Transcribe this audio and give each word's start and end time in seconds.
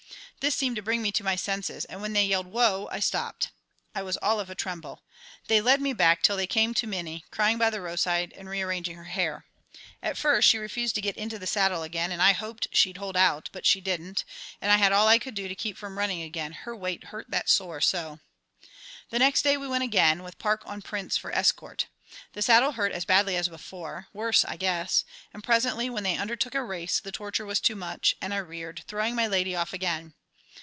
This 0.41 0.55
seemed 0.55 0.75
to 0.77 0.81
bring 0.81 1.03
me 1.03 1.11
to 1.11 1.23
my 1.23 1.35
senses, 1.35 1.85
and 1.85 2.01
when 2.01 2.13
they 2.13 2.25
yelled, 2.25 2.47
"Whoa," 2.47 2.89
I 2.91 2.99
stopped. 2.99 3.51
I 3.93 4.01
was 4.01 4.17
all 4.17 4.39
of 4.39 4.49
a 4.49 4.55
tremble. 4.55 5.03
They 5.45 5.61
led 5.61 5.79
me 5.79 5.93
back 5.93 6.23
till 6.23 6.35
they 6.35 6.47
came 6.47 6.73
to 6.73 6.87
Minnie, 6.87 7.23
crying 7.29 7.59
by 7.59 7.69
the 7.69 7.79
roadside 7.79 8.33
and 8.35 8.49
rearranging 8.49 8.95
her 8.97 9.03
hair. 9.03 9.45
At 10.01 10.17
first 10.17 10.49
she 10.49 10.57
refused 10.57 10.95
to 10.95 11.01
get 11.01 11.15
into 11.15 11.37
the 11.37 11.45
saddle 11.45 11.83
again, 11.83 12.11
and 12.11 12.23
I 12.23 12.31
hoped 12.31 12.69
she'd 12.71 12.97
hold 12.97 13.15
out, 13.15 13.49
but 13.51 13.67
she 13.67 13.81
didn't, 13.81 14.25
and 14.59 14.71
I 14.71 14.77
had 14.77 14.91
all 14.91 15.07
I 15.07 15.19
could 15.19 15.35
do 15.35 15.47
to 15.47 15.53
keep 15.53 15.77
from 15.77 15.99
running 15.99 16.23
again, 16.23 16.53
her 16.53 16.75
weight 16.75 17.03
hurt 17.03 17.29
that 17.29 17.47
sore 17.47 17.79
so. 17.79 18.19
The 19.11 19.19
next 19.19 19.43
day 19.43 19.57
we 19.57 19.67
went 19.67 19.83
again, 19.83 20.23
with 20.23 20.39
Park 20.39 20.63
on 20.65 20.81
Prince 20.81 21.17
for 21.17 21.31
escort. 21.35 21.85
The 22.33 22.41
saddle 22.41 22.71
hurt 22.71 22.93
as 22.93 23.05
badly 23.05 23.35
as 23.35 23.47
before 23.47 24.07
worse, 24.11 24.43
I 24.43 24.55
guess 24.55 25.05
and 25.35 25.43
presently, 25.43 25.87
when 25.87 26.01
they 26.01 26.17
undertook 26.17 26.55
a 26.55 26.63
race, 26.63 26.99
the 26.99 27.11
torture 27.11 27.45
was 27.45 27.59
too 27.59 27.75
much, 27.75 28.15
and 28.19 28.33
I 28.33 28.37
reared, 28.37 28.83
throwing 28.87 29.13
my 29.15 29.27
lady 29.27 29.55
off 29.55 29.71
again. 29.71 30.15